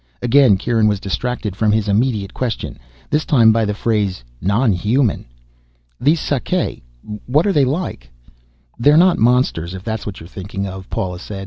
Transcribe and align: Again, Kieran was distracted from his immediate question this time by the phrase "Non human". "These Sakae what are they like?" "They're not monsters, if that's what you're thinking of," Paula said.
Again, 0.23 0.57
Kieran 0.57 0.87
was 0.87 0.99
distracted 0.99 1.55
from 1.55 1.71
his 1.71 1.87
immediate 1.87 2.33
question 2.33 2.79
this 3.11 3.23
time 3.23 3.51
by 3.51 3.65
the 3.65 3.75
phrase 3.75 4.23
"Non 4.41 4.71
human". 4.73 5.25
"These 5.99 6.19
Sakae 6.19 6.81
what 7.27 7.45
are 7.45 7.53
they 7.53 7.65
like?" 7.65 8.09
"They're 8.79 8.97
not 8.97 9.19
monsters, 9.19 9.75
if 9.75 9.83
that's 9.83 10.07
what 10.07 10.19
you're 10.19 10.25
thinking 10.27 10.65
of," 10.65 10.89
Paula 10.89 11.19
said. 11.19 11.39